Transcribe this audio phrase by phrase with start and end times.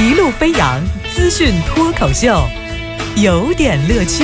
[0.00, 0.80] 一路飞扬
[1.12, 2.48] 资讯脱口秀，
[3.16, 4.22] 有点乐趣。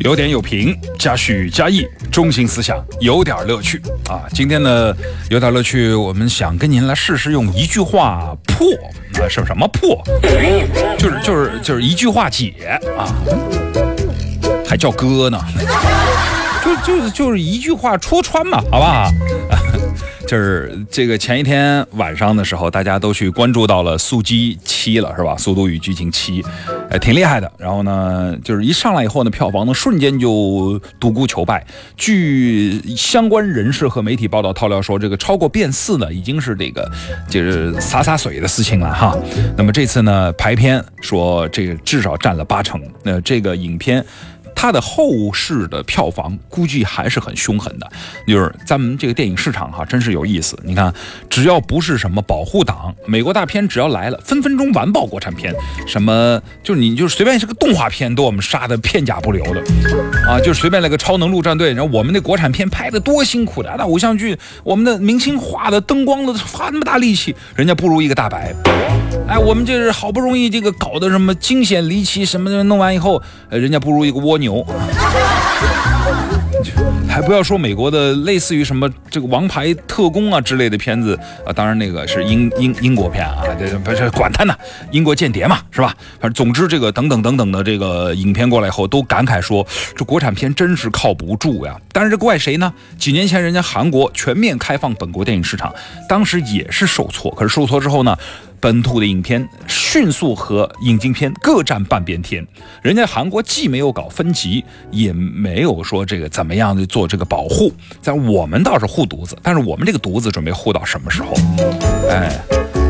[0.00, 3.80] 有点有评，加叙加意，中心思想，有点乐趣
[4.10, 4.24] 啊！
[4.34, 4.94] 今天呢，
[5.30, 8.66] 有点乐趣，我们想跟您来试试用一句话破
[9.14, 10.02] 啊，是什么破？
[10.98, 13.08] 就是就是就是一句话解啊，
[14.72, 15.38] 还叫哥呢？
[16.64, 19.10] 就就就是一句话戳穿嘛，好不好？
[20.26, 25.34] 就是这个前一天晚上的时候，大家都去关注到了《速激七》了，是吧？
[25.38, 26.42] 《速度与激情七》，
[26.88, 27.52] 呃，挺厉害的。
[27.58, 31.62] 然后呢，就是一上来以后呢，票房呢瞬间就独孤求败。
[31.98, 36.90] 据相关人士和媒体报道，套料说，这个超过变四呢，已经是这个
[37.28, 39.14] 就是洒洒水的事情了哈。
[39.54, 42.80] 那么这次呢，排片说这个至少占了八成。
[43.02, 44.02] 那这个影片。
[44.62, 47.92] 它的后世的票房估计还是很凶狠的，
[48.28, 50.56] 就是咱们这个电影市场哈，真是有意思。
[50.62, 50.94] 你看，
[51.28, 55.52] 只要不是什么保护党，美国大片只要来了，分分钟完爆国产片。
[55.88, 59.60] 什么，就是你就随便是个动画片，都我们杀的片甲不留的，
[60.28, 68.54] 啊，就随便来个超能陆战队，然后我们那国产片拍的多辛苦的，那偶像剧，我们的明星画的灯光的花那么大力气，人家不如一个大白。
[69.26, 73.20] 哎，我们这是好不容易这个搞的什么惊险离奇什么的，弄完以后，
[73.50, 74.51] 人家不如一个蜗牛。
[77.08, 84.56] 还不要说美国的类似于什么这个王牌特工啊之类的片子啊，当然那个是英英英国片啊，这不是管他呢，
[84.92, 85.94] 英国间谍嘛，是吧？
[86.18, 91.76] 反正总之这个等等等等的这个影片过来以后，都感慨说这国产片真是靠不住呀。
[91.92, 92.72] 但是这怪谁呢？
[92.98, 95.74] 几年前人家韩国全面开放本国电影市场，
[96.08, 98.16] 当时也是受挫，可是受挫之后呢？
[98.62, 102.46] 本土的影片迅速和引进片各占半边天，
[102.80, 111.34] 人家韩国既没有搞分级，也没有说这个怎么样的做这个保护，在我们倒是护犊子，但是我们这个犊子准备护到什么时候？
[112.08, 112.40] 哎，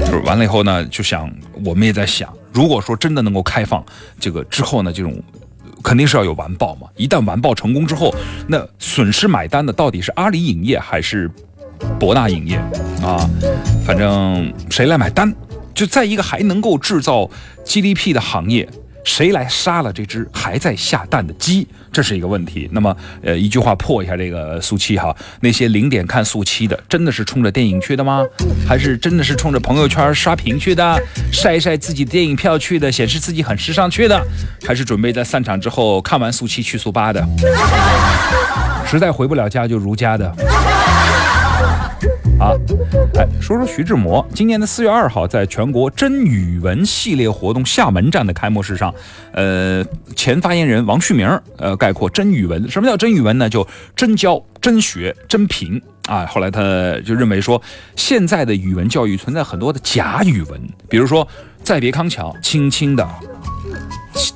[0.00, 1.30] 就是完了以后呢，就想
[1.62, 3.84] 我们也在想，如果说真的能够开放
[4.18, 5.22] 这个之后呢，这种
[5.84, 8.14] 肯定是要有完爆嘛，一旦完爆成功之后，
[8.46, 11.30] 那损失买单的到底是阿里影业还是
[12.00, 12.56] 博纳影业
[13.02, 13.28] 啊？
[13.84, 15.30] 反正谁来买单？
[15.78, 17.30] 就在一个还能够制造
[17.64, 18.68] GDP 的行业，
[19.04, 21.68] 谁来杀了这只还在下蛋的鸡？
[21.92, 22.68] 这是一个问题。
[22.72, 28.24] 那么，呃，一句话破一下这个速七哈，那些零点看速七的，真的是冲着电影去的吗？
[28.66, 31.00] 还是真的是冲着朋友圈刷屏去的，
[31.32, 34.20] 晒一晒自己电影票去的，显示自己很时尚去的？
[34.66, 37.24] 还是准备在散场之后看完速七去速八的？
[38.84, 40.34] 实在回不了家就如家的。
[42.38, 42.54] 啊，
[43.16, 44.24] 哎，说说徐志摩。
[44.32, 48.94] 今年的四月二号，在全国真语文系列活动厦门站的开幕式上，
[49.32, 49.84] 呃，
[50.14, 52.70] 前发言人王旭明，呃，概括真语文。
[52.70, 53.48] 什么叫真语文呢？
[53.48, 53.66] 就
[53.96, 56.24] 真教、真学、真评啊。
[56.26, 56.60] 后来他
[57.04, 57.60] 就认为说，
[57.96, 61.26] 现在的语文教育存在很多的假语文，比如说
[61.64, 63.08] “再别康桥”，轻轻的，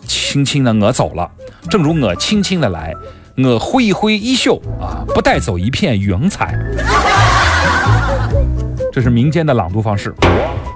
[0.08, 1.30] 轻轻的我走了，
[1.70, 2.92] 正如我轻轻的来，
[3.36, 6.58] 我挥一挥衣袖啊，不带走一片云彩。
[8.92, 10.14] 这是民间的朗读方式，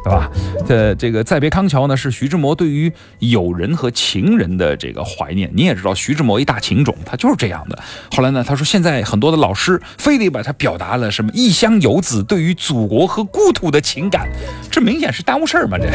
[0.03, 0.31] 对吧？
[0.66, 5.50] 这这个再别康桥呢，是徐志摩对于友人和情人的这个怀念。
[5.53, 7.78] 你也知道，徐志摩一大情种，他就是这样的。
[8.10, 14.27] 后来呢，他说现在很多的老师非得把他表达了什么异乡游子对于祖国和故土的情感，
[14.71, 15.77] 这明显是耽误事儿嘛？
[15.77, 15.91] 这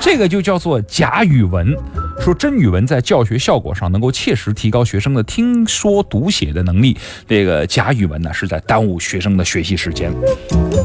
[0.00, 1.76] 这个就叫做假语文。
[2.20, 6.96] 说真语文在教学效果上能够切实提高学生的听说读写的能力，
[7.28, 10.10] 这个假语文呢是在耽误学生的学习时间。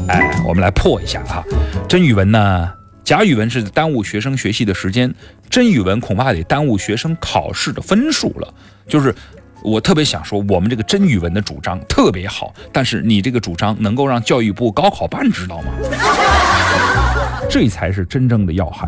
[0.08, 1.44] 哎，我们来破一下哈，
[1.88, 2.72] 真语文呢，
[3.04, 5.14] 假语文是耽误学生学习的时间，
[5.50, 8.54] 真语文恐怕得耽误学生考试的分数了。
[8.88, 9.16] 就是
[9.64, 15.72] 我特别想说，我们这个真语文的主张特别好，但是你这个主张能够让教育部高考办知道吗？
[17.52, 18.88] 这才是真正的要害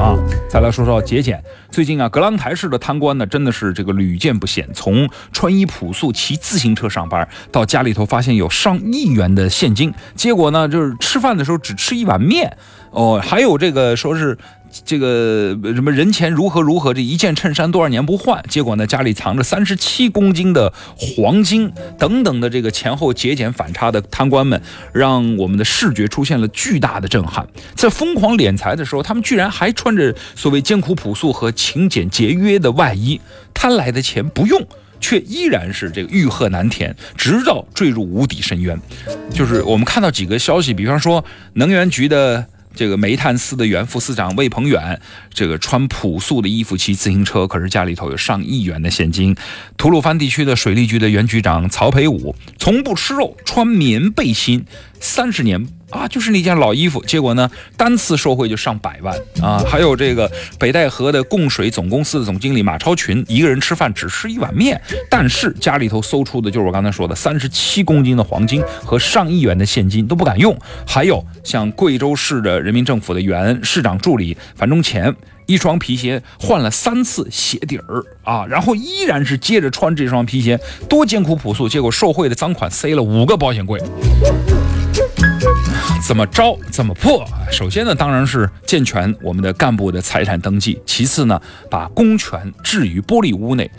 [0.00, 0.18] 啊！
[0.48, 1.40] 再来说说节俭。
[1.70, 4.68] 最近啊，格朗台式的贪官呢，真的是这个屡见不鲜。
[4.74, 12.56] 从穿衣朴素、骑自行车上班，到家里头发现有上亿元的现金，结果呢，就是吃饭的时候只吃一碗面
[12.90, 13.22] 哦。
[13.22, 14.36] 还有这个说是。
[14.84, 18.42] 这个什么人前如何如何，这一件衬衫多少年不换？
[18.48, 24.62] 结果呢，家里藏着三十七公斤的黄金等等的这个前后节俭反差的贪官们，
[24.92, 27.46] 让我们的视觉出现了巨大的震撼。
[27.74, 33.20] 在疯狂敛财的时候，他们居然还穿着所谓艰苦朴素和勤俭节约的外衣，
[33.52, 34.64] 贪来的钱不用，
[35.00, 38.80] 却依然是这个欲壑难填，直到坠入无底深渊。
[39.32, 41.24] 就是我们看到几个消息，比方说
[41.54, 42.46] 能源局的。
[42.80, 44.98] 这个煤炭司的原副司长魏鹏远，
[45.34, 49.36] 这个穿朴素的衣服骑自行车，可是家里头有上亿元的现金。
[49.76, 54.64] 吐鲁番地区的水利局的原局长曹培武，从不吃肉，穿棉背心，
[54.98, 55.68] 三十年。
[55.90, 59.62] 啊，就是那件老衣服，结果呢，单次受贿就上百万啊！
[59.66, 70.56] 还有这个北戴河的供水总公司的总经理马超群，一个人吃饭只吃一碗面，但是家里头搜出的就是我刚才说的三十七公斤的黄金和上亿元的现金都不敢用。
[70.86, 75.14] 还有像贵州市的人民政府的原市长助理樊中前，
[75.46, 80.58] 一双皮鞋换了三次鞋底儿啊，然后依然是接着穿这双皮鞋，
[80.88, 83.80] 多艰苦朴素，结果受贿的赃款塞了五个保险柜。
[86.06, 86.58] 怎么着？
[86.70, 87.24] 怎么破？
[87.52, 93.70] 首先呢，当然是健全我们的干部的财产登记；其次呢，把公权置于玻璃屋内，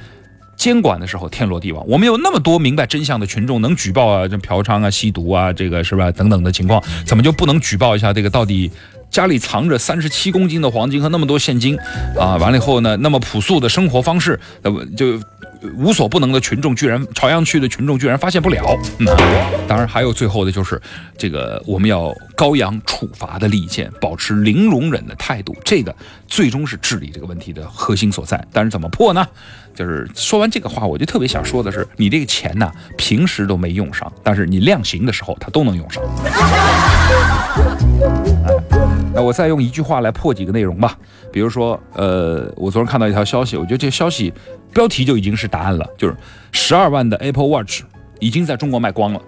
[0.56, 1.86] 监管的时候天罗地网。
[1.88, 6.10] 我们有那么多明白真相的群众能举报啊，这嫖娼啊、吸毒啊，这个是吧？
[6.12, 8.72] 等等的情况，怎么就不能举报一下这个到底
[9.10, 11.78] 家里藏着三十七公斤的黄金和那么多现金
[12.18, 12.38] 啊？
[12.38, 15.20] 完了以后呢，那么朴素的生活方式，那么就。
[15.78, 19.16] 无所不能的群众居然朝阳区的群众居然发现不了，那
[19.68, 20.81] 当然还有最后的就是
[21.18, 25.96] 这个我们要高扬处罚的利剑，保持零容忍的态度，这个
[26.28, 28.44] 最终是治理这个问题的核心所在。
[28.52, 29.28] 但是怎么破呢？
[29.74, 36.04] 就是说完这个话，我就特别想说的是，你这个钱呢，平时都没用上，但是你量刑的时候它都能用上。
[39.22, 40.98] 我再用一句话来破几个内容吧，
[41.32, 44.34] 比如说，呃，我昨天看到一条消息，我觉得这消息。
[44.74, 46.16] 标题就已经是答案了，就是
[46.54, 47.82] 十二万的 Apple Watch
[48.22, 49.22] 已经在中国卖光了，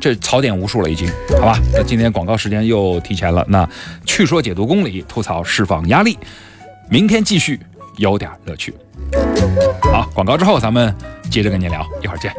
[0.00, 1.08] 这槽点无数了，已经，
[1.38, 1.56] 好吧？
[1.72, 3.68] 那今天广告时间又提前了，那
[4.04, 6.18] 去说解读公理，吐槽释放压力，
[6.88, 7.60] 明天继续
[7.98, 8.74] 有点乐趣。
[9.82, 10.92] 好，广告之后咱们
[11.30, 12.34] 接着跟您聊，一会儿见。